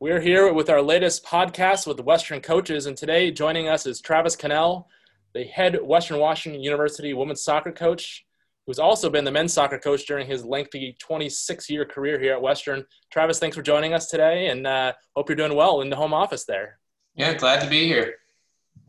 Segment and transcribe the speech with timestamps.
[0.00, 4.00] We're here with our latest podcast with the Western coaches, and today joining us is
[4.00, 4.88] Travis Connell,
[5.34, 8.24] the head Western Washington University women's soccer coach,
[8.64, 12.40] who's also been the men's soccer coach during his lengthy 26 year career here at
[12.40, 12.84] Western.
[13.10, 16.14] Travis, thanks for joining us today, and uh, hope you're doing well in the home
[16.14, 16.78] office there.
[17.16, 18.18] Yeah, glad to be here.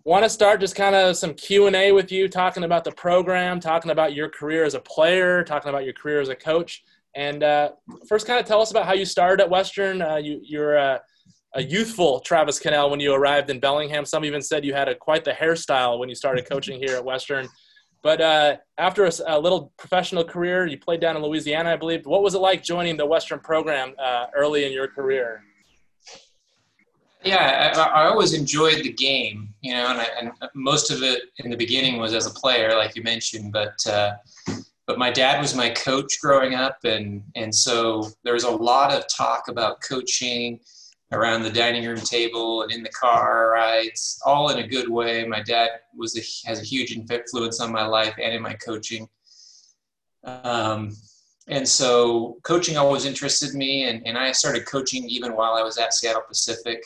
[0.04, 2.92] Want to start just kind of some Q and A with you, talking about the
[2.92, 6.84] program, talking about your career as a player, talking about your career as a coach,
[7.16, 7.72] and uh,
[8.08, 10.02] first, kind of tell us about how you started at Western.
[10.02, 11.02] Uh, you, you're a,
[11.56, 14.06] a, youthful Travis Connell when you arrived in Bellingham.
[14.06, 17.04] Some even said you had a, quite the hairstyle when you started coaching here at
[17.04, 17.48] Western.
[18.02, 22.06] But uh, after a, a, little professional career, you played down in Louisiana, I believe.
[22.06, 25.44] What was it like joining the Western program uh, early in your career?
[27.24, 31.24] Yeah, I, I, always enjoyed the game, you know, and, I, and, most of it
[31.40, 33.52] in the beginning was as a player, like you mentioned.
[33.52, 34.14] But uh,
[34.90, 38.92] but my dad was my coach growing up, and and so there was a lot
[38.92, 40.60] of talk about coaching
[41.12, 45.24] around the dining room table and in the car rides, all in a good way.
[45.28, 49.08] My dad was a, has a huge influence on my life and in my coaching.
[50.24, 50.96] Um,
[51.48, 55.78] and so coaching always interested me, and, and I started coaching even while I was
[55.78, 56.84] at Seattle Pacific,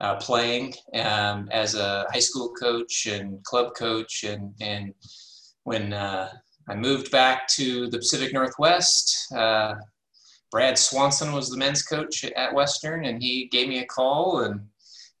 [0.00, 4.92] uh, playing um, as a high school coach and club coach, and and
[5.62, 6.30] when uh,
[6.68, 9.32] I moved back to the Pacific Northwest.
[9.34, 9.76] Uh,
[10.50, 14.60] Brad Swanson was the men's coach at Western, and he gave me a call and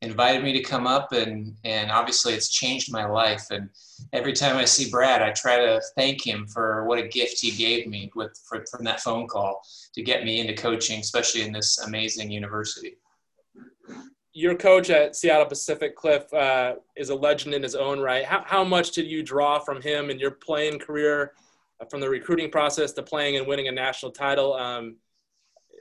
[0.02, 1.12] invited me to come up.
[1.12, 3.46] and And obviously, it's changed my life.
[3.50, 3.70] And
[4.12, 7.50] every time I see Brad, I try to thank him for what a gift he
[7.50, 9.62] gave me with for, from that phone call
[9.94, 12.96] to get me into coaching, especially in this amazing university
[14.32, 18.24] your coach at Seattle Pacific, Cliff, uh, is a legend in his own right.
[18.24, 21.32] How, how much did you draw from him in your playing career,
[21.80, 24.54] uh, from the recruiting process to playing and winning a national title?
[24.54, 24.96] Um,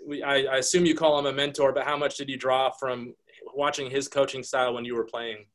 [0.07, 2.71] we, I, I, assume you call him a mentor, but how much did you draw
[2.71, 3.13] from
[3.53, 5.45] watching his coaching style when you were playing?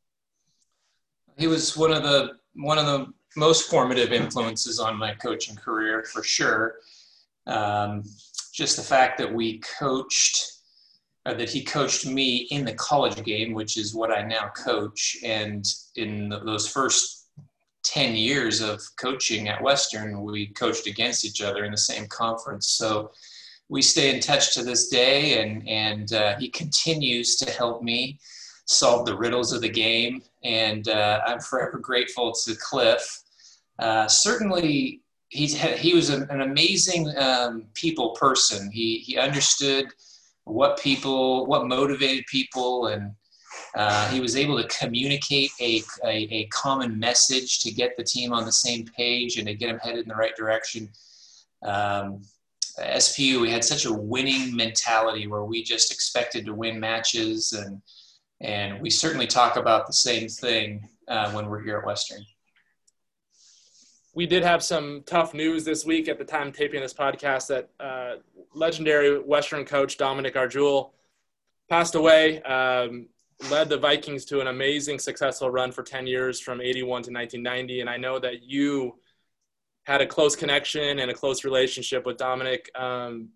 [1.39, 3.07] He was one of the one of the
[3.37, 6.77] most formative influences on my coaching career for sure.
[7.47, 8.03] Um,
[8.53, 10.53] just the fact that we coached
[11.25, 15.17] uh, that he coached me in the college game, which is what I now coach.
[15.25, 15.65] And
[15.97, 17.29] in the, those first
[17.85, 22.71] 10 years of coaching at Western, we coached against each other in the same conference.
[22.71, 23.13] So
[23.69, 28.19] we stay in touch to this day, and, and uh, he continues to help me
[28.67, 30.23] solve the riddles of the game.
[30.43, 33.23] And uh, I'm forever grateful to Cliff.
[33.79, 38.73] Uh, certainly, he's, he was an, amazing um, people person.
[38.73, 39.87] He, he understood–
[40.45, 43.13] what people, what motivated people, and
[43.75, 48.33] uh, he was able to communicate a, a, a, common message to get the team
[48.33, 50.89] on the same page and to get them headed in the right direction.
[51.63, 52.23] Um,
[52.79, 57.83] SPU, we had such a winning mentality where we just expected to win matches, and
[58.41, 62.25] and we certainly talk about the same thing uh, when we're here at Western
[64.15, 67.71] we did have some tough news this week at the time taping this podcast that
[67.81, 68.17] uh,
[68.55, 70.91] legendary Western coach Dominic Arjul
[71.69, 72.43] passed away.
[72.43, 73.09] Um,
[73.51, 77.81] led the Vikings to an amazing, successful run for 10 years from 81 to 1990.
[77.81, 78.99] And I know that you
[79.85, 82.71] had a close connection and a close relationship with Dominic.
[82.75, 83.31] Um,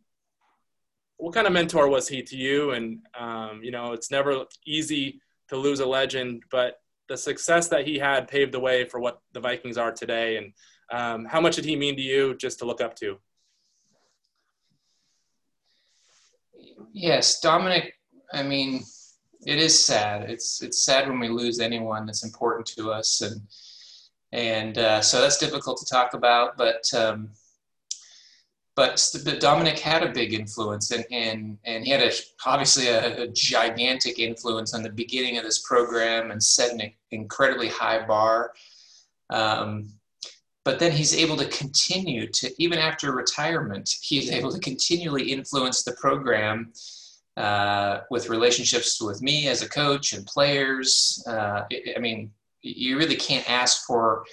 [1.16, 2.72] what kind of mentor was he to you?
[2.72, 6.78] And, um, you know, it's never easy to lose a legend, but
[7.08, 10.36] the success that he had paved the way for what the Vikings are today.
[10.36, 10.52] And
[10.90, 13.18] um, how much did he mean to you just to look up to?
[16.92, 17.94] Yes, Dominic.
[18.32, 18.82] I mean,
[19.44, 20.30] it is sad.
[20.30, 23.40] It's it's sad when we lose anyone that's important to us, and
[24.32, 26.56] and uh, so that's difficult to talk about.
[26.56, 27.30] But um,
[28.76, 32.12] but, but Dominic had a big influence, and and and he had a
[32.44, 37.68] obviously a, a gigantic influence on the beginning of this program, and set an incredibly
[37.68, 38.52] high bar.
[39.30, 39.88] Um,
[40.66, 45.84] but then he's able to continue to even after retirement he's able to continually influence
[45.84, 46.72] the program
[47.36, 51.62] uh, with relationships with me as a coach and players uh,
[51.96, 52.30] i mean
[52.62, 54.24] you really can't ask for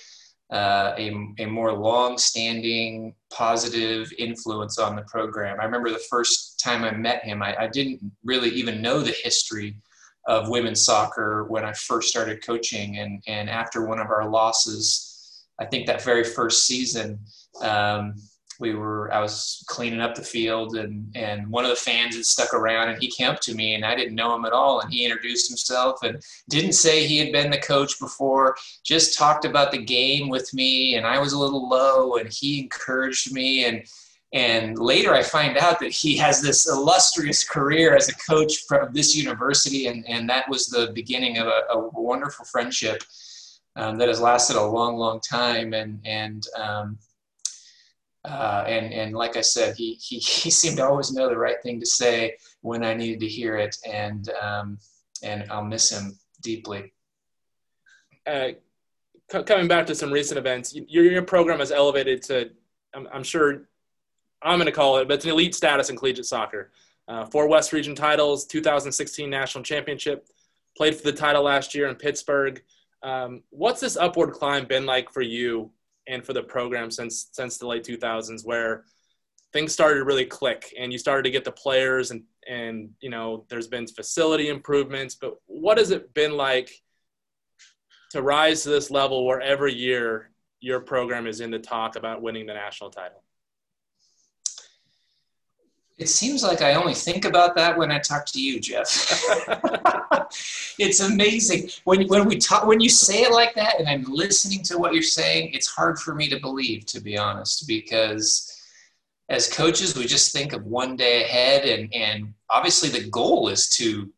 [0.52, 5.60] uh, a, a more long-standing positive influence on the program.
[5.60, 9.16] I remember the first time i met him I, I didn't really even know the
[9.24, 9.76] history
[10.28, 13.00] of women's soccer when i first started coaching.
[13.00, 15.14] And, and after one of our losses
[15.60, 17.20] I think that very first season,
[17.62, 18.16] um,
[18.64, 22.26] we were I was cleaning up the field and and one of the fans had
[22.26, 24.80] stuck around and he came up to me and I didn't know him at all
[24.80, 29.44] and he introduced himself and didn't say he had been the coach before just talked
[29.44, 33.66] about the game with me and I was a little low and he encouraged me
[33.66, 33.84] and
[34.34, 38.92] And later I find out that he has this illustrious career as a coach from
[38.92, 41.78] this university, and, and that was the beginning of a, a
[42.12, 43.00] wonderful friendship
[43.76, 45.74] um, that has lasted a long, long time.
[45.80, 46.98] And, and, um,
[48.26, 51.62] uh, and, and like I said, he, he, he seemed to always know the right
[51.62, 54.78] thing to say when I needed to hear it, and, um,
[55.22, 56.94] and I'll miss him deeply.
[58.26, 58.50] Uh,
[59.30, 62.52] coming back to some recent events, your, your program has elevated to,
[62.94, 63.68] I'm, I'm sure
[64.42, 66.72] I'm going to call it, but it's an elite status in collegiate soccer.
[67.08, 70.28] Uh, four West Region titles, 2016 national championship,
[70.78, 72.62] played for the title last year in Pittsburgh.
[73.02, 75.72] Um, what's this upward climb been like for you
[76.08, 78.84] and for the program since since the late 2000s, where
[79.54, 83.10] things started to really click and you started to get the players and and you
[83.10, 86.72] know there's been facility improvements, but what has it been like
[88.12, 90.30] to rise to this level where every year
[90.60, 93.23] your program is in the talk about winning the national title?
[95.98, 98.88] It seems like I only think about that when I talk to you, Jeff.
[100.80, 104.64] it's amazing when when we talk when you say it like that, and I'm listening
[104.64, 105.52] to what you're saying.
[105.54, 108.60] It's hard for me to believe, to be honest, because
[109.30, 113.70] as coaches, we just think of one day ahead, and and obviously the goal is
[113.70, 114.12] to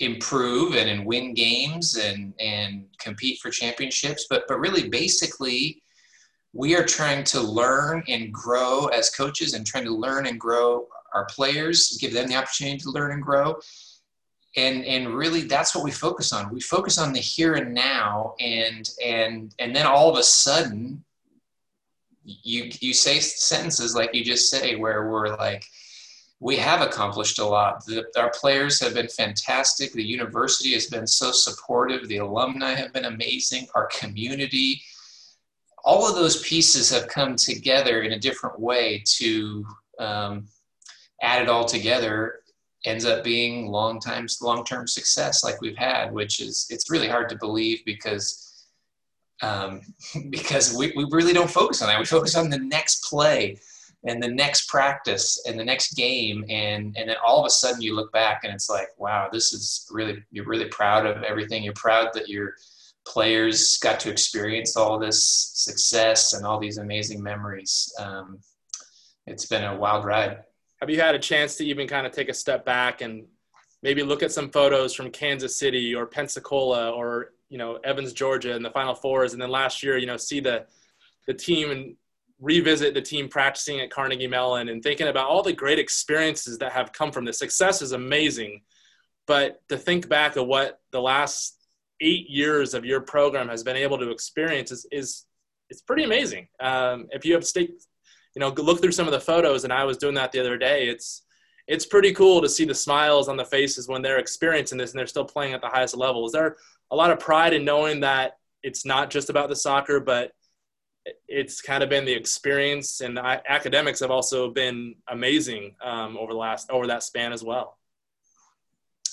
[0.00, 4.26] improve and, and win games and and compete for championships.
[4.30, 5.82] But but really, basically,
[6.54, 10.88] we are trying to learn and grow as coaches, and trying to learn and grow
[11.18, 13.56] our players, give them the opportunity to learn and grow.
[14.56, 16.52] And, and really that's what we focus on.
[16.52, 21.04] We focus on the here and now and and and then all of a sudden
[22.24, 25.64] you you say sentences like you just say where we're like
[26.40, 27.84] we have accomplished a lot.
[27.84, 29.92] The, our players have been fantastic.
[29.92, 32.06] The university has been so supportive.
[32.06, 33.66] The alumni have been amazing.
[33.74, 34.80] Our community,
[35.84, 39.66] all of those pieces have come together in a different way to
[39.98, 40.46] um,
[41.22, 42.40] add it all together
[42.84, 47.28] ends up being long times long-term success like we've had which is it's really hard
[47.28, 48.48] to believe because
[49.42, 49.80] um,
[50.30, 51.98] because we, we really don't focus on that.
[51.98, 53.58] We focus on the next play
[54.04, 56.44] and the next practice and the next game.
[56.48, 59.52] And and then all of a sudden you look back and it's like wow this
[59.52, 61.62] is really you're really proud of everything.
[61.62, 62.54] You're proud that your
[63.06, 67.92] players got to experience all this success and all these amazing memories.
[67.98, 68.38] Um,
[69.26, 70.42] it's been a wild ride
[70.80, 73.26] have you had a chance to even kind of take a step back and
[73.82, 78.54] maybe look at some photos from Kansas City or Pensacola or you know Evans, Georgia,
[78.54, 80.66] in the Final Fours, and then last year, you know, see the
[81.26, 81.96] the team and
[82.40, 86.72] revisit the team practicing at Carnegie Mellon and thinking about all the great experiences that
[86.72, 87.38] have come from this.
[87.38, 88.62] Success is amazing,
[89.26, 91.56] but to think back of what the last
[92.00, 95.24] eight years of your program has been able to experience is is
[95.70, 96.48] it's pretty amazing.
[96.60, 97.72] Um, if you have stake,
[98.38, 100.56] you know, look through some of the photos, and I was doing that the other
[100.56, 100.86] day.
[100.86, 101.22] It's
[101.66, 104.98] it's pretty cool to see the smiles on the faces when they're experiencing this and
[104.98, 106.24] they're still playing at the highest level.
[106.24, 106.56] Is there
[106.92, 110.30] a lot of pride in knowing that it's not just about the soccer, but
[111.26, 116.38] it's kind of been the experience and academics have also been amazing um, over the
[116.38, 117.76] last over that span as well.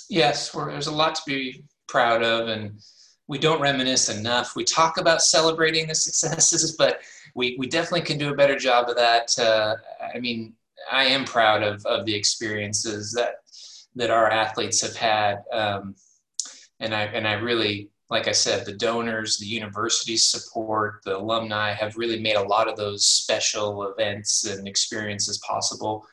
[0.08, 2.80] Yes, there's a lot to be proud of, and
[3.28, 4.56] we don't reminisce enough.
[4.56, 7.02] We talk about celebrating the successes, but
[7.36, 9.38] we, we definitely can do a better job of that.
[9.38, 9.76] Uh,
[10.14, 10.54] I mean,
[10.92, 13.36] I am proud of, of the experiences that
[13.98, 15.96] that our athletes have had, um,
[16.82, 21.72] and I and I really, like I said, the donors, the university support, the alumni
[21.72, 26.06] have really made a lot of those special events and experiences possible.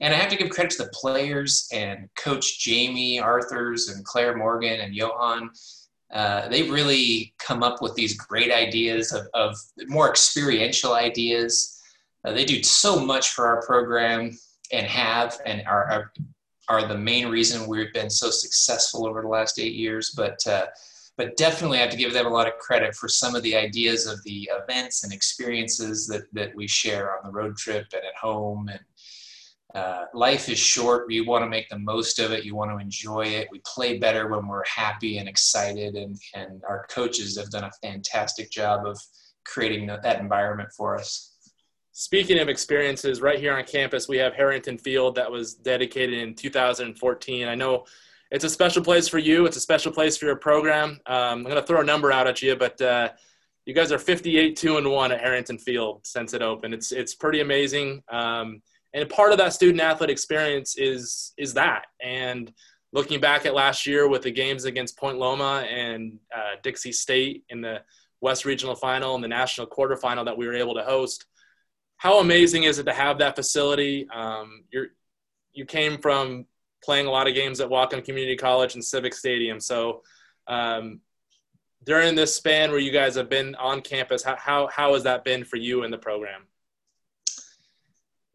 [0.00, 4.36] And I have to give credit to the players and Coach Jamie Arthurs and Claire
[4.36, 5.50] Morgan and Johan
[6.12, 11.80] uh, they really come up with these great ideas of, of more experiential ideas.
[12.24, 14.36] Uh, they do so much for our program
[14.72, 16.12] and have and are, are,
[16.68, 20.14] are the main reason we've been so successful over the last eight years.
[20.16, 20.66] But uh,
[21.16, 23.56] but definitely I have to give them a lot of credit for some of the
[23.56, 28.02] ideas of the events and experiences that, that we share on the road trip and
[28.04, 28.80] at home and
[29.76, 31.10] uh, life is short.
[31.12, 32.44] You want to make the most of it.
[32.44, 33.48] You want to enjoy it.
[33.52, 37.70] We play better when we're happy and excited, and, and our coaches have done a
[37.82, 38.98] fantastic job of
[39.44, 41.34] creating that environment for us.
[41.92, 46.34] Speaking of experiences, right here on campus, we have Harrington Field that was dedicated in
[46.34, 47.46] 2014.
[47.46, 47.84] I know
[48.30, 49.46] it's a special place for you.
[49.46, 51.00] It's a special place for your program.
[51.06, 53.10] Um, I'm going to throw a number out at you, but uh,
[53.66, 56.72] you guys are 58 two and one at Harrington Field since it opened.
[56.72, 58.02] It's it's pretty amazing.
[58.10, 58.62] Um,
[58.96, 62.52] and part of that student athlete experience is is that and
[62.92, 67.44] looking back at last year with the games against point loma and uh, dixie state
[67.50, 67.80] in the
[68.20, 71.26] west regional final and the national quarterfinal that we were able to host
[71.98, 74.06] how amazing is it to have that facility?
[74.14, 74.88] Um, you're
[75.52, 76.44] you came from
[76.84, 80.02] playing a lot of games at Whatcom Community College and Civic Stadium, so
[80.46, 81.00] um,
[81.84, 85.24] during this span where you guys have been on campus, how, how, how has that
[85.24, 86.42] been for you in the program?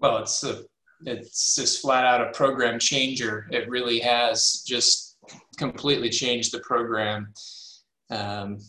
[0.02, 0.64] Well, it's a,
[1.06, 3.48] it's just flat out a program changer.
[3.52, 5.18] It really has just
[5.58, 7.34] completely changed the program.
[8.10, 8.60] Um,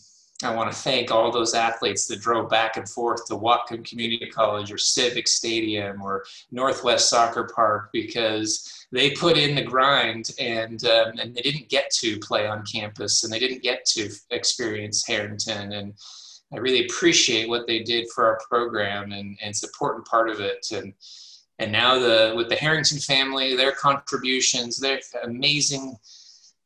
[0.45, 4.27] I want to thank all those athletes that drove back and forth to Whatcom Community
[4.27, 10.85] College or Civic Stadium or Northwest Soccer Park because they put in the grind and
[10.85, 15.07] um, and they didn't get to play on campus and they didn't get to experience
[15.07, 15.95] Harrington and
[16.53, 20.29] I really appreciate what they did for our program and, and it's an important part
[20.29, 20.93] of it and
[21.63, 25.97] and now the with the Harrington family their contributions their amazing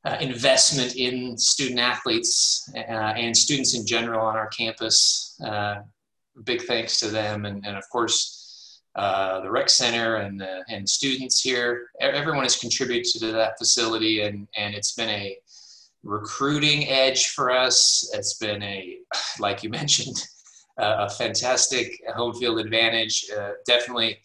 [0.05, 5.76] uh, investment in student athletes uh, and students in general on our campus uh,
[6.45, 8.37] big thanks to them and, and of course
[8.97, 11.91] uh, the rec center and and students here.
[12.00, 15.37] Everyone has contributed to that facility, and and it's been a
[16.03, 18.11] recruiting edge for us.
[18.15, 18.97] It's been a,
[19.38, 20.17] like you mentioned,
[20.81, 23.26] uh, a fantastic home field advantage.
[23.37, 24.19] Uh, definitely,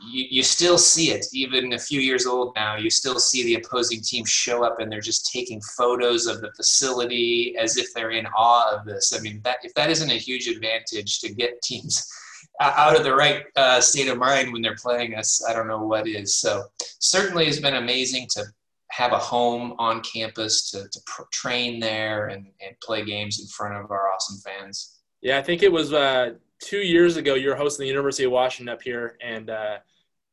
[0.00, 2.76] you, you still see it, even a few years old now.
[2.76, 6.52] You still see the opposing team show up, and they're just taking photos of the
[6.52, 9.14] facility as if they're in awe of this.
[9.16, 12.08] I mean, that if that isn't a huge advantage to get teams
[12.60, 15.84] out of the right uh, state of mind when they're playing us, I don't know
[15.84, 16.34] what is.
[16.36, 16.64] So
[16.98, 18.44] certainly it's been amazing to
[18.90, 23.46] have a home on campus to, to pr- train there and, and play games in
[23.46, 24.98] front of our awesome fans.
[25.20, 28.32] Yeah, I think it was uh, two years ago you were hosting the University of
[28.32, 29.78] Washington up here, and uh,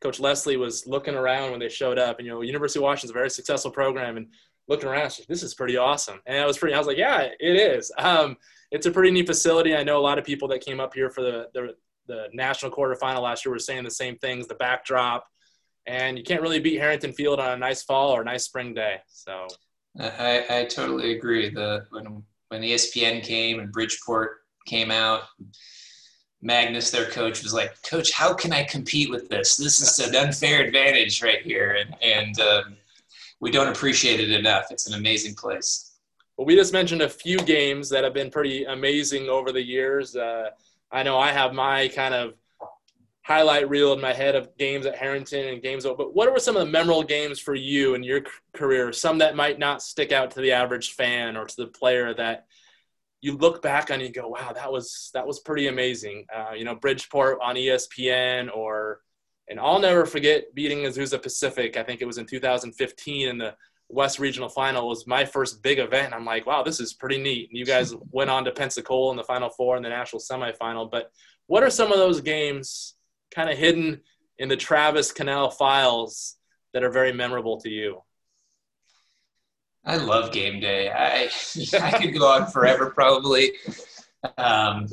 [0.02, 3.12] Coach Leslie was looking around when they showed up, and you know, University of Washington's
[3.12, 4.28] a very successful program, and
[4.68, 6.20] looking around, this is pretty awesome.
[6.26, 7.92] And I was pretty, I was like, yeah, it is.
[7.98, 8.38] Um,
[8.72, 9.76] it's a pretty neat facility.
[9.76, 11.74] I know a lot of people that came up here for the, the
[12.08, 15.28] the national quarterfinal last year were saying the same things, the backdrop,
[15.86, 18.74] and you can't really beat Harrington Field on a nice fall or a nice spring
[18.74, 18.98] day.
[19.08, 19.48] So
[20.00, 21.50] I, I totally agree.
[21.50, 25.24] The when when ESPN came and Bridgeport came out,
[26.42, 29.58] Magnus, their coach, was like, "Coach, how can I compete with this?
[29.58, 32.78] This is an unfair advantage right here," and and um,
[33.40, 34.66] we don't appreciate it enough.
[34.72, 35.94] It's an amazing place.
[36.38, 40.16] Well, we just mentioned a few games that have been pretty amazing over the years.
[40.16, 40.52] Uh,
[40.92, 42.36] I know I have my kind of
[43.28, 45.84] highlight reel in my head of games at Harrington and games.
[45.84, 48.22] But what were some of the memorable games for you in your
[48.54, 48.94] career?
[48.94, 52.46] Some that might not stick out to the average fan or to the player that
[53.22, 56.54] you look back on and you go, "Wow, that was that was pretty amazing." Uh,
[56.54, 59.02] you know, Bridgeport on ESPN, or
[59.48, 61.78] and I'll never forget beating Azusa Pacific.
[61.78, 63.56] I think it was in 2015 in the
[63.90, 66.14] West Regional Final was my first big event.
[66.14, 67.50] I'm like, wow, this is pretty neat.
[67.50, 70.90] And you guys went on to Pensacola in the Final Four and the national semifinal.
[70.92, 71.12] But
[71.48, 72.96] what are some of those games
[73.32, 74.02] kind of hidden
[74.38, 76.36] in the Travis Connell files
[76.74, 78.02] that are very memorable to you?
[79.88, 80.92] I love game day.
[80.92, 81.30] I
[81.82, 83.54] I could go on forever probably.
[84.38, 84.88] Um,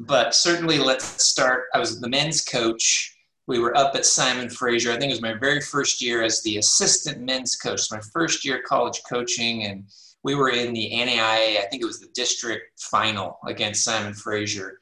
[0.00, 1.64] but certainly, let's start.
[1.74, 3.14] I was the men's coach
[3.46, 4.90] we were up at Simon Fraser.
[4.90, 8.44] I think it was my very first year as the assistant men's coach, my first
[8.44, 9.84] year college coaching, and
[10.22, 11.58] we were in the NAIA.
[11.58, 14.80] I think it was the district final against Simon Fraser,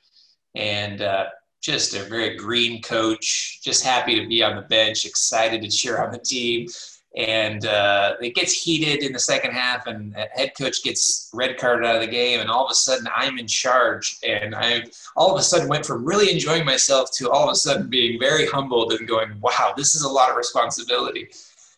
[0.54, 1.24] and uh,
[1.60, 6.00] just a very green coach, just happy to be on the bench, excited to cheer
[6.00, 6.68] on the team
[7.16, 11.86] and uh, it gets heated in the second half, and head coach gets red carded
[11.86, 14.84] out of the game, and all of a sudden I'm in charge, and I
[15.16, 18.20] all of a sudden went from really enjoying myself to all of a sudden being
[18.20, 21.28] very humbled and going, "Wow, this is a lot of responsibility."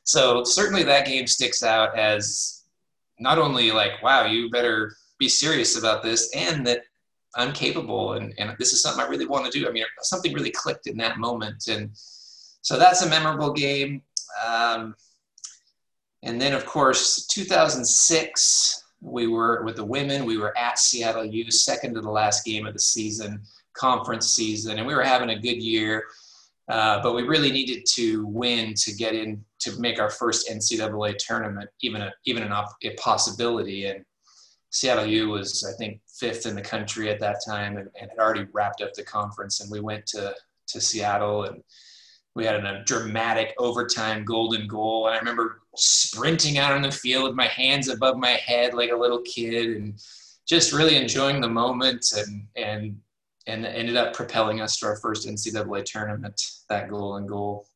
[0.05, 2.65] So certainly that game sticks out as
[3.21, 6.83] not only like, "Wow, you better be serious about this," and that
[7.37, 9.69] I'm capable, and, and this is something I really want to do.
[9.69, 14.03] I mean, something really clicked in that moment, and so that's a memorable game.
[14.45, 14.97] Um,
[16.23, 21.51] and then, of course, 2006, we were with the women, we were at Seattle U,
[21.51, 25.39] second to the last game of the season, conference season, and we were having a
[25.39, 26.05] good year.
[26.69, 31.17] Uh, but we really needed to win to get in to make our first NCAA
[31.19, 33.87] tournament, even a even an op- a possibility.
[33.87, 34.05] And
[34.71, 38.21] Seattle U was, I think, fifth in the country at that time, and, and had
[38.21, 39.61] already wrapped up the conference.
[39.61, 40.35] And we went to
[40.69, 41.61] to Seattle and
[42.35, 45.07] we had a dramatic overtime golden goal.
[45.07, 48.91] And I remember sprinting out on the field with my hands above my head like
[48.91, 50.01] a little kid and
[50.47, 52.99] just really enjoying the moment and, and,
[53.47, 57.67] and ended up propelling us to our first NCAA tournament, that golden goal.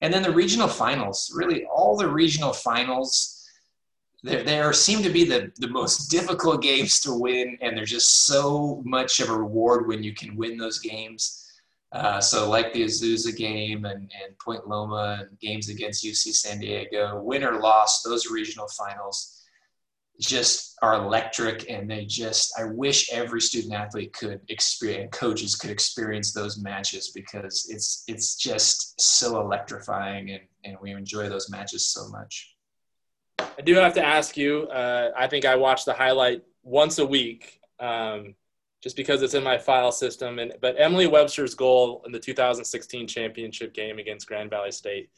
[0.00, 3.48] And then the regional finals, really all the regional finals,
[4.22, 7.58] there, there seem to be the, the most difficult games to win.
[7.60, 11.43] And there's just so much of a reward when you can win those games
[11.94, 16.58] Uh, so like the Azusa game and, and Point Loma and games against UC San
[16.58, 19.34] Diego, win or loss, those regional finals
[20.20, 25.70] just are electric and they just i wish every student athlete could experience coaches could
[25.70, 31.86] experience those matches because it's it's just so electrifying and, and we enjoy those matches
[31.86, 32.54] so much.
[33.40, 37.06] I do have to ask you uh, i think i watch the highlight once a
[37.06, 38.36] week um,
[38.84, 43.08] just because it's in my file system and but emily webster's goal in the 2016
[43.08, 45.10] championship game against grand valley state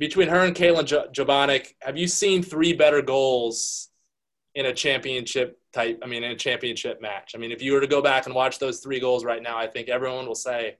[0.00, 3.90] between her and Caitlin Jabonic, have you seen three better goals
[4.54, 6.00] in a championship type?
[6.02, 7.32] I mean, in a championship match.
[7.34, 9.58] I mean, if you were to go back and watch those three goals right now,
[9.58, 10.78] I think everyone will say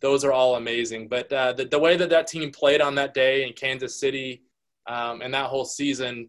[0.00, 1.08] those are all amazing.
[1.08, 4.42] But uh, the, the way that that team played on that day in Kansas City
[4.86, 6.28] um, and that whole season,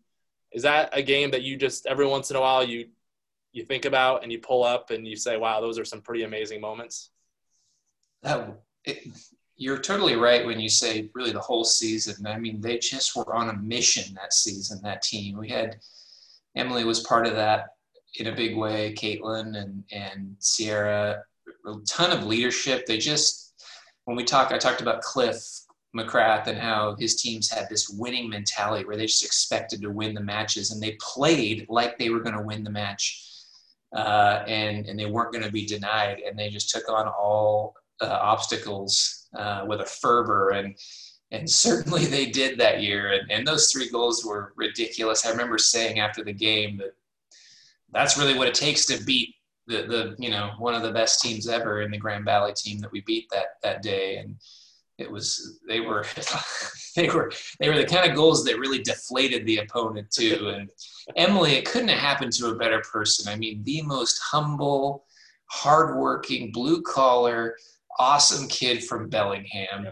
[0.54, 2.88] is that a game that you just every once in a while you
[3.52, 6.24] you think about and you pull up and you say, "Wow, those are some pretty
[6.24, 7.12] amazing moments."
[8.24, 9.08] That it,
[9.58, 12.26] you're totally right when you say really the whole season.
[12.26, 15.38] I mean, they just were on a mission that season, that team.
[15.38, 15.78] We had
[16.56, 17.76] Emily was part of that
[18.16, 21.24] in a big way, Caitlin and, and Sierra,
[21.66, 22.86] a ton of leadership.
[22.86, 23.54] They just,
[24.06, 25.42] when we talk, I talked about Cliff
[25.96, 30.14] McCrath and how his teams had this winning mentality where they just expected to win
[30.14, 33.28] the matches and they played like they were going to win the match.
[33.94, 36.22] Uh, and, and they weren't going to be denied.
[36.26, 40.76] And they just took on all uh, obstacles uh, with a fervor and
[41.32, 45.58] and certainly they did that year and, and those three goals were ridiculous i remember
[45.58, 46.94] saying after the game that
[47.94, 49.36] that's really what it takes to beat
[49.68, 52.80] the, the you know one of the best teams ever in the grand valley team
[52.80, 54.36] that we beat that that day and
[54.98, 56.06] it was they were
[56.96, 60.70] they were they were the kind of goals that really deflated the opponent too and
[61.16, 65.06] emily it couldn't have happened to a better person i mean the most humble
[65.48, 67.56] hardworking blue collar
[68.00, 69.88] awesome kid from Bellingham.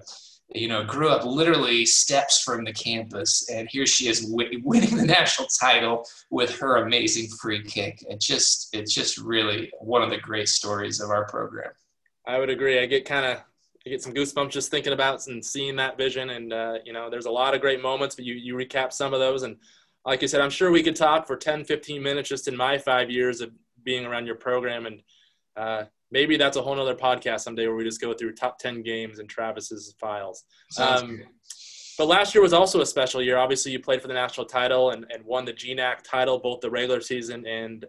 [0.55, 4.97] You know, grew up literally steps from the campus, and here she is w- winning
[4.97, 8.03] the national title with her amazing free kick.
[8.09, 11.71] It just, it's just really one of the great stories of our program.
[12.25, 12.79] I would agree.
[12.79, 13.43] I get kind of
[13.85, 16.31] I get some goosebumps just thinking about and seeing that vision.
[16.31, 19.13] And uh, you know, there's a lot of great moments, but you you recap some
[19.13, 19.43] of those.
[19.43, 19.57] And
[20.05, 22.77] like you said, I'm sure we could talk for 10, 15 minutes just in my
[22.77, 23.51] five years of
[23.83, 24.85] being around your program.
[24.85, 25.01] And
[25.55, 28.81] uh, maybe that's a whole nother podcast someday where we just go through top 10
[28.83, 30.45] games and Travis's files.
[30.77, 31.21] Um,
[31.97, 33.37] but last year was also a special year.
[33.37, 36.69] Obviously, you played for the national title and, and won the GNAC title, both the
[36.69, 37.85] regular season and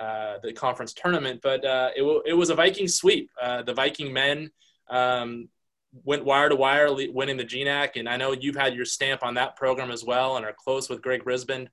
[0.00, 1.40] uh, the conference tournament.
[1.42, 3.30] But uh, it, w- it was a Viking sweep.
[3.40, 4.50] Uh, the Viking men
[4.92, 5.48] um,
[6.04, 7.96] went wire to wire, winning the GNAC.
[7.96, 10.88] And I know you've had your stamp on that program as well and are close
[10.88, 11.68] with Greg Brisbon.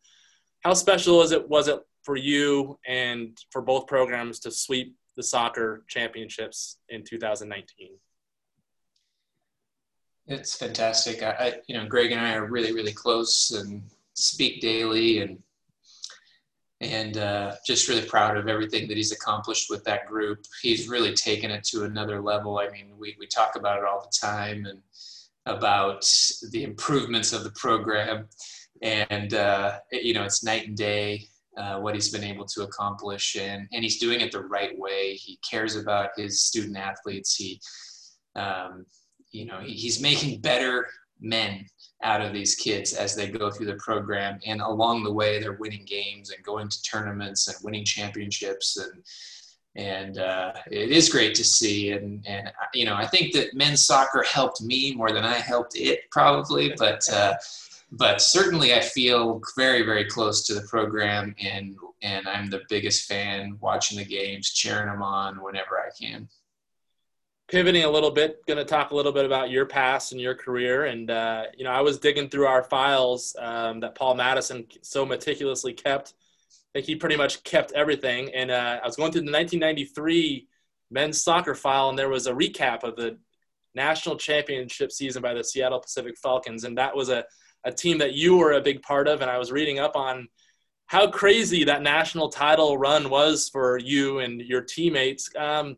[0.62, 5.24] How special was it, was it for you and for both programs to sweep the
[5.24, 7.92] soccer championships in 2019?
[10.28, 11.24] It's fantastic.
[11.24, 13.82] I, you know, Greg and I are really, really close and
[14.14, 15.40] speak daily, and
[16.82, 20.46] and uh, just really proud of everything that he's accomplished with that group.
[20.62, 22.60] He's really taken it to another level.
[22.60, 24.82] I mean, we we talk about it all the time and
[25.46, 26.10] about
[26.52, 28.28] the improvements of the program,
[28.82, 33.36] and uh, you know, it's night and day uh, what he's been able to accomplish,
[33.36, 35.16] and and he's doing it the right way.
[35.16, 37.36] He cares about his student athletes.
[37.36, 37.60] He,
[38.36, 38.86] um,
[39.32, 40.88] you know, he, he's making better
[41.20, 41.66] men
[42.02, 45.54] out of these kids as they go through the program, and along the way, they're
[45.54, 49.04] winning games and going to tournaments and winning championships and
[49.76, 51.92] and uh, it is great to see.
[51.92, 55.76] And and you know, I think that men's soccer helped me more than I helped
[55.76, 56.74] it, probably.
[56.78, 57.36] But uh,
[57.92, 63.08] but certainly I feel very, very close to the program, and and I'm the biggest
[63.08, 66.28] fan watching the games, cheering them on whenever I can.
[67.50, 70.36] Pivoting a little bit, going to talk a little bit about your past and your
[70.36, 70.86] career.
[70.86, 75.06] And uh, you know, I was digging through our files um, that Paul Madison so
[75.06, 76.14] meticulously kept.
[76.52, 78.32] I think he pretty much kept everything.
[78.36, 80.48] And uh, I was going through the 1993
[80.92, 83.18] men's soccer file, and there was a recap of the
[83.74, 87.26] national championship season by the Seattle Pacific Falcons, and that was a
[87.66, 90.28] a team that you were a big part of, and I was reading up on
[90.86, 95.30] how crazy that national title run was for you and your teammates.
[95.36, 95.78] Um,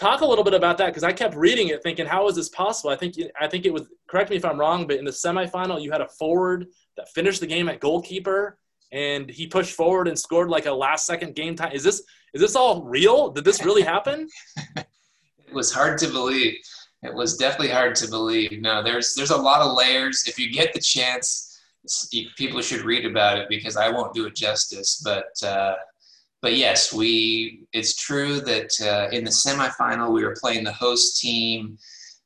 [0.00, 2.48] talk a little bit about that because I kept reading it, thinking, "How is this
[2.48, 3.86] possible?" I think I think it was.
[4.08, 7.40] Correct me if I'm wrong, but in the semifinal, you had a forward that finished
[7.40, 8.58] the game at goalkeeper,
[8.92, 11.72] and he pushed forward and scored like a last second game time.
[11.72, 12.02] Is this
[12.34, 13.30] is this all real?
[13.30, 14.28] Did this really happen?
[14.76, 14.86] it
[15.52, 16.56] was hard to believe
[17.02, 18.60] it was definitely hard to believe.
[18.60, 20.24] No, there's there's a lot of layers.
[20.26, 21.58] If you get the chance,
[22.36, 25.02] people should read about it because I won't do it justice.
[25.02, 25.74] But uh,
[26.42, 27.66] but yes, we.
[27.72, 31.78] It's true that uh, in the semifinal we were playing the host team,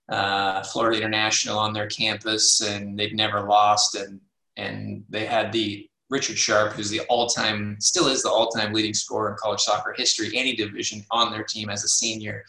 [0.09, 4.21] uh, Florida International, on their campus, and they'd never lost, and
[4.57, 9.31] and they had the Richard Sharp, who's the all-time, still is the all-time leading scorer
[9.31, 12.45] in college soccer history, any division, on their team as a senior,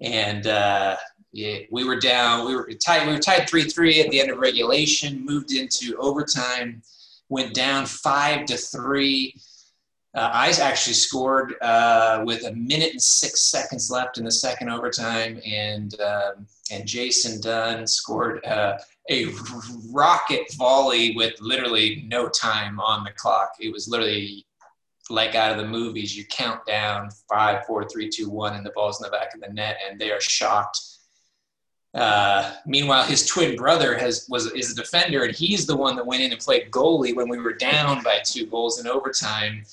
[0.00, 0.46] and.
[0.46, 0.96] Uh,
[1.32, 2.46] yeah, we were down.
[2.46, 3.06] We were tied.
[3.06, 5.24] We were tied three three at the end of regulation.
[5.24, 6.82] Moved into overtime.
[7.28, 9.34] Went down five to three.
[10.14, 14.70] Uh, I actually scored uh, with a minute and six seconds left in the second
[14.70, 18.78] overtime, and um, and Jason Dunn scored uh,
[19.10, 19.26] a
[19.92, 23.52] rocket volley with literally no time on the clock.
[23.60, 24.46] It was literally
[25.10, 26.16] like out of the movies.
[26.16, 29.40] You count down five, four, three, two, one, and the ball's in the back of
[29.40, 30.80] the net, and they are shocked
[31.94, 36.06] uh, meanwhile, his twin brother has was is a defender, and he's the one that
[36.06, 39.64] went in and played goalie when we were down by two goals in overtime.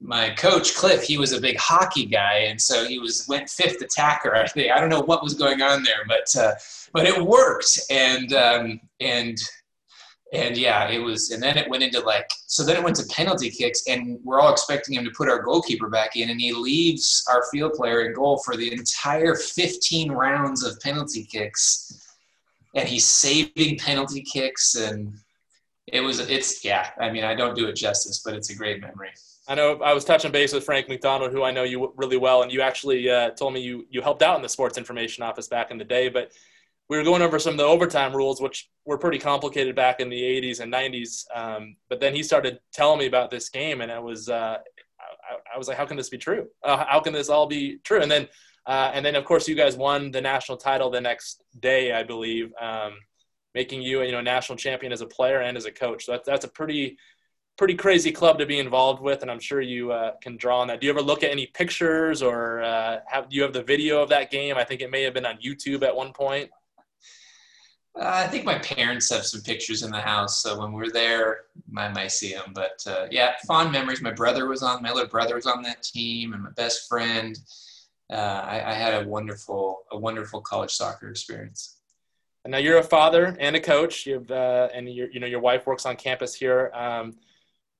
[0.00, 3.82] My coach Cliff, he was a big hockey guy, and so he was went fifth
[3.82, 4.34] attacker.
[4.34, 6.54] I think I don't know what was going on there, but uh,
[6.92, 9.38] but it worked, and um, and
[10.32, 13.06] and yeah, it was, and then it went into like, so then it went to
[13.06, 16.52] penalty kicks, and we're all expecting him to put our goalkeeper back in, and he
[16.52, 22.14] leaves our field player in goal for the entire 15 rounds of penalty kicks,
[22.76, 25.12] and he's saving penalty kicks, and
[25.88, 28.80] it was, it's, yeah, I mean, I don't do it justice, but it's a great
[28.80, 29.10] memory.
[29.50, 32.42] I know I was touching base with Frank McDonald, who I know you really well,
[32.42, 35.48] and you actually uh, told me you you helped out in the sports information office
[35.48, 36.30] back in the day, but
[36.88, 40.08] we were going over some of the overtime rules, which were pretty complicated back in
[40.08, 41.24] the 80s and 90s.
[41.34, 44.58] Um, but then he started telling me about this game, and I was, uh,
[45.00, 46.48] I, I, was like, how can this be true?
[46.64, 48.02] Uh, how can this all be true?
[48.02, 48.28] And then,
[48.66, 52.04] uh, and then of course, you guys won the national title the next day, I
[52.04, 52.94] believe, um,
[53.54, 56.06] making you, you know, national champion as a player and as a coach.
[56.06, 56.98] So that's that's a pretty,
[57.60, 60.68] pretty crazy club to be involved with, and I'm sure you uh, can draw on
[60.68, 60.80] that.
[60.80, 64.02] Do you ever look at any pictures or uh, have do you have the video
[64.02, 64.56] of that game?
[64.56, 66.48] I think it may have been on YouTube at one point.
[67.94, 71.40] Uh, I think my parents have some pictures in the house, so when we're there,
[71.76, 72.52] I might see them.
[72.54, 74.00] But uh, yeah, fond memories.
[74.00, 77.38] My brother was on, my little brother was on that team, and my best friend.
[78.10, 81.76] Uh, I, I, had a wonderful, a wonderful college soccer experience.
[82.44, 84.06] And now you're a father and a coach.
[84.06, 86.70] You've, uh, and you know your wife works on campus here.
[86.72, 87.16] Um,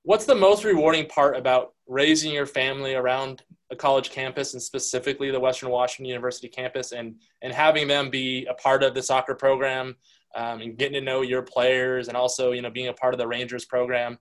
[0.03, 5.31] what's the most rewarding part about raising your family around a college campus and specifically
[5.31, 9.35] the Western Washington University campus and, and having them be a part of the soccer
[9.35, 9.97] program
[10.35, 13.19] um, and getting to know your players and also, you know, being a part of
[13.19, 14.19] the Rangers program.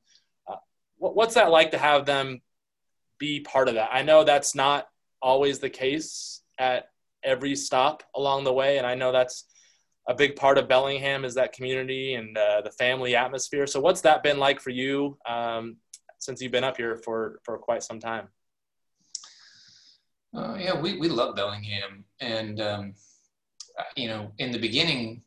[0.47, 0.55] Uh,
[0.97, 2.41] what, what's that like to have them
[3.17, 3.89] be part of that?
[3.91, 4.87] I know that's not
[5.21, 6.89] always the case at
[7.23, 8.77] every stop along the way.
[8.77, 9.45] And I know that's
[10.09, 13.67] a big part of Bellingham is that community and uh, the family atmosphere.
[13.67, 15.77] So what's that been like for you um,
[16.17, 18.27] since you've been up here for, for quite some time?
[20.35, 22.03] Uh, yeah, we, we love Bellingham.
[22.19, 22.93] And, um,
[23.95, 25.21] you know, in the beginning,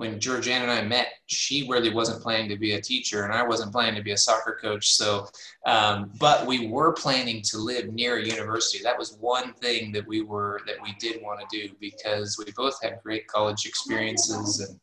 [0.00, 3.46] when Georgiana and I met, she really wasn't planning to be a teacher, and I
[3.46, 4.94] wasn't planning to be a soccer coach.
[4.94, 5.26] So,
[5.66, 8.82] um, but we were planning to live near a university.
[8.82, 12.50] That was one thing that we were that we did want to do because we
[12.56, 14.80] both had great college experiences, and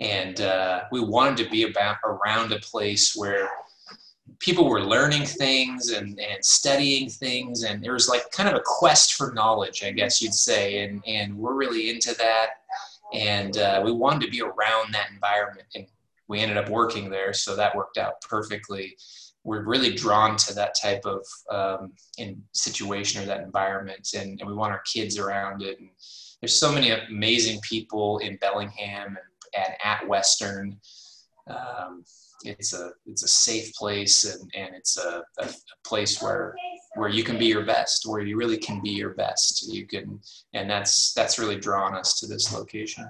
[0.00, 3.48] and uh, we wanted to be about around a place where
[4.38, 8.62] people were learning things and, and studying things and there was like kind of a
[8.64, 12.48] quest for knowledge i guess you'd say and, and we're really into that
[13.12, 15.86] and uh, we wanted to be around that environment and
[16.28, 18.96] we ended up working there so that worked out perfectly.
[19.44, 21.92] We're really drawn to that type of um,
[22.52, 25.78] situation or that environment and, and, we want our kids around it.
[25.78, 25.88] And
[26.40, 30.80] there's so many amazing people in bellingham and, and at western.
[31.46, 32.04] Um,
[32.42, 35.48] it's a it's a safe place and, and it's a, a,
[35.84, 36.54] place where
[36.96, 39.72] where you can be your best where you really can be your best.
[39.72, 40.20] You can
[40.52, 43.08] and that's that's really drawn us to this location.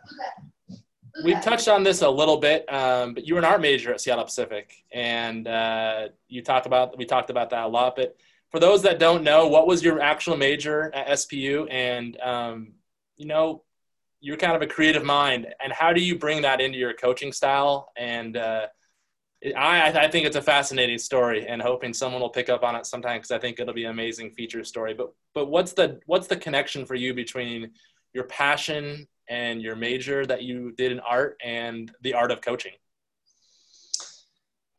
[1.25, 4.01] We've touched on this a little bit um, but you were an art major at
[4.01, 8.16] seattle pacific and uh, you talked about we talked about that a lot but
[8.51, 12.72] for those that don't know what was your actual major at spu and um,
[13.16, 13.62] you know
[14.20, 17.33] you're kind of a creative mind and how do you bring that into your coaching
[17.33, 17.92] style?
[17.96, 18.66] And uh,
[19.44, 22.87] I, I think it's a fascinating story, and hoping someone will pick up on it
[22.87, 24.94] sometime because I think it'll be an amazing feature story.
[24.94, 27.72] But but what's the what's the connection for you between
[28.14, 32.72] your passion and your major that you did in art and the art of coaching?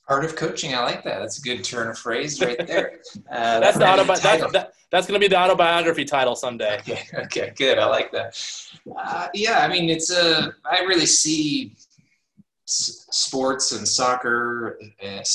[0.09, 1.19] Art of coaching, I like that.
[1.19, 3.01] That's a good turn of phrase right there.
[3.29, 6.77] Uh, that's the autobi- that, that, that's going to be the autobiography title someday.
[6.79, 7.77] Okay, okay, good.
[7.77, 8.41] I like that.
[8.97, 10.53] Uh, yeah, I mean, it's a.
[10.65, 11.75] I really see
[12.67, 14.77] sports and soccer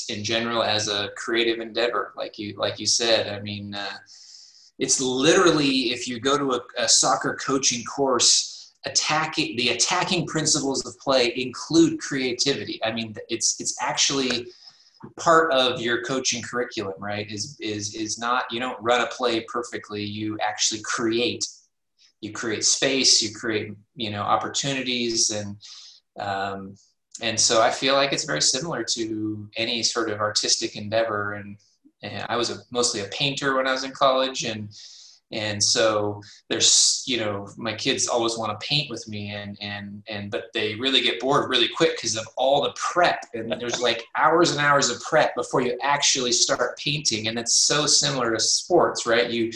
[0.08, 3.28] in general as a creative endeavor, like you like you said.
[3.28, 3.96] I mean, uh,
[4.78, 10.84] it's literally if you go to a, a soccer coaching course, attacking the attacking principles
[10.84, 12.78] of play include creativity.
[12.84, 14.48] I mean, it's it's actually
[15.18, 17.30] part of your coaching curriculum, right?
[17.30, 20.04] Is is is not you don't run a play perfectly.
[20.04, 21.46] You actually create.
[22.20, 23.22] You create space.
[23.22, 25.56] You create you know opportunities and.
[26.20, 26.76] Um,
[27.20, 31.35] and so I feel like it's very similar to any sort of artistic endeavor.
[31.35, 31.59] And,
[32.03, 34.70] and I was a, mostly a painter when I was in college, and
[35.31, 39.31] and so there's you know my kids always want to paint with me.
[39.31, 43.25] And and and but they really get bored really quick because of all the prep.
[43.35, 47.29] And there's like hours and hours of prep before you actually start painting.
[47.29, 49.31] And it's so similar to sports right?
[49.31, 49.53] You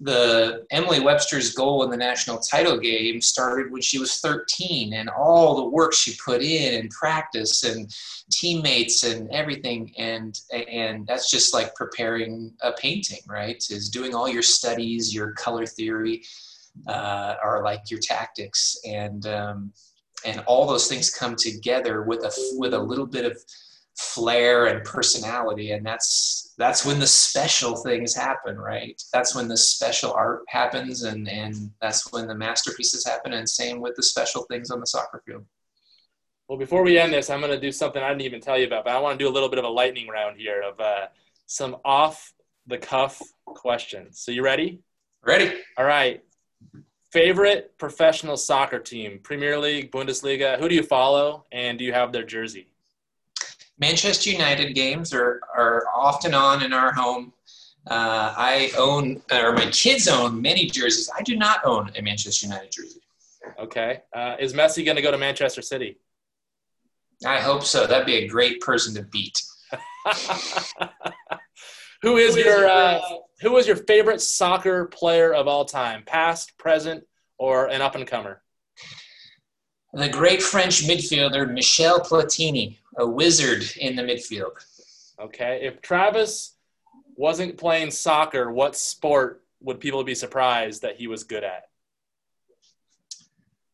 [0.00, 5.10] the Emily Webster's goal in the national title game started when she was 13 and
[5.10, 7.94] all the work she put in and practice and
[8.32, 13.62] teammates and everything and and that's just like preparing a painting right?
[13.68, 16.22] Is doing all your studies your color theory
[16.86, 19.72] uh, are like your tactics and um,
[20.24, 23.36] and all those things come together with a with a little bit of
[23.96, 29.00] flair and personality and that's that's when the special things happen right?
[29.12, 33.80] That's when the special art happens and and that's when the masterpieces happen and same
[33.80, 35.44] with the special things on the soccer field.
[36.48, 38.66] Well before we end this i'm going to do something i didn't even tell you
[38.66, 40.80] about but i want to do a little bit of a lightning round here of
[40.80, 41.06] uh,
[41.46, 42.32] some off
[42.66, 44.20] the cuff questions.
[44.20, 44.80] So you ready?
[45.22, 45.52] Ready.
[45.76, 46.22] All right.
[47.12, 52.12] Favorite professional soccer team premier league bundesliga who do you follow and do you have
[52.12, 52.68] their jersey
[53.80, 57.32] Manchester United games are, are often on in our home.
[57.86, 61.10] Uh, I own, or my kids own many jerseys.
[61.16, 63.00] I do not own a Manchester United jersey.
[63.58, 64.02] Okay.
[64.14, 65.98] Uh, is Messi going to go to Manchester City?
[67.24, 67.86] I hope so.
[67.86, 69.42] That'd be a great person to beat.
[72.02, 73.00] who is your uh,
[73.40, 77.04] who is your favorite soccer player of all time, past, present,
[77.38, 78.42] or an up and comer?
[79.92, 84.52] The great French midfielder Michel Platini a wizard in the midfield.
[85.20, 85.60] Okay.
[85.62, 86.54] If Travis
[87.16, 91.64] wasn't playing soccer, what sport would people be surprised that he was good at?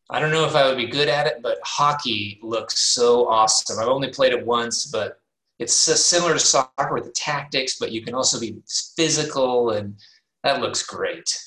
[0.09, 3.79] I don't know if I would be good at it, but hockey looks so awesome.
[3.79, 5.19] I've only played it once, but
[5.59, 8.55] it's similar to soccer with the tactics, but you can also be
[8.95, 9.95] physical, and
[10.43, 11.37] that looks great.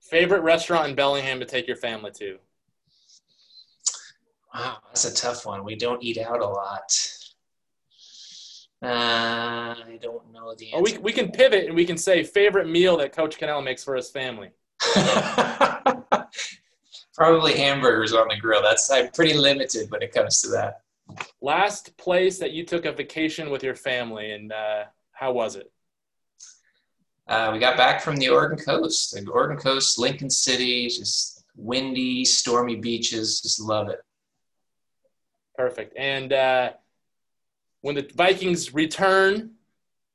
[0.00, 2.38] Favorite restaurant in Bellingham to take your family to?
[4.54, 5.64] Wow, that's a tough one.
[5.64, 7.10] We don't eat out a lot.
[8.80, 10.76] Uh, I don't know the answer.
[10.76, 13.82] Or we, we can pivot and we can say favorite meal that Coach Connell makes
[13.82, 14.50] for his family.
[17.14, 18.62] Probably hamburgers on the grill.
[18.62, 20.82] That's I'm pretty limited when it comes to that.
[21.40, 25.70] Last place that you took a vacation with your family, and uh, how was it?
[27.26, 29.14] Uh, we got back from the Oregon coast.
[29.14, 33.40] The Oregon coast, Lincoln City, just windy, stormy beaches.
[33.40, 34.00] Just love it.
[35.56, 35.94] Perfect.
[35.96, 36.72] And uh,
[37.80, 39.52] when the Vikings return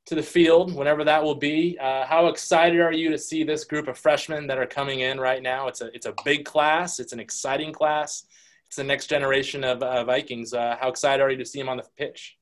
[0.06, 3.64] to the field, whenever that will be, uh, how excited are you to see this
[3.64, 5.68] group of freshmen that are coming in right now?
[5.68, 6.98] It's a it's a big class.
[6.98, 8.24] It's an exciting class.
[8.66, 10.52] It's the next generation of uh, Vikings.
[10.52, 12.36] Uh, how excited are you to see them on the pitch?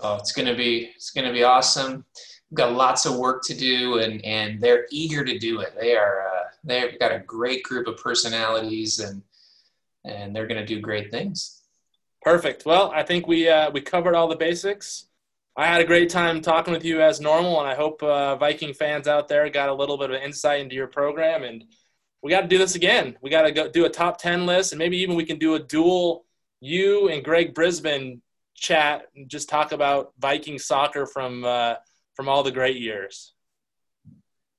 [0.00, 2.04] Oh, it's gonna be it's gonna be awesome.
[2.50, 5.74] We've got lots of work to do, and and they're eager to do it.
[5.78, 9.22] They are uh, they've got a great group of personalities, and
[10.04, 11.59] and they're gonna do great things.
[12.22, 12.66] Perfect.
[12.66, 15.06] Well, I think we uh, we covered all the basics.
[15.56, 18.72] I had a great time talking with you as normal, and I hope uh, Viking
[18.72, 21.42] fans out there got a little bit of insight into your program.
[21.42, 21.64] And
[22.22, 23.16] we got to do this again.
[23.20, 25.54] We got to go do a top ten list, and maybe even we can do
[25.54, 26.24] a dual
[26.60, 28.20] you and Greg Brisbon
[28.54, 31.74] chat and just talk about Viking soccer from uh,
[32.14, 33.32] from all the great years.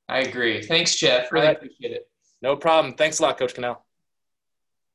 [0.09, 0.61] I agree.
[0.63, 1.31] Thanks, Jeff.
[1.31, 1.55] Really right.
[1.55, 2.09] appreciate it.
[2.41, 2.95] No problem.
[2.95, 3.85] Thanks a lot, Coach Connell.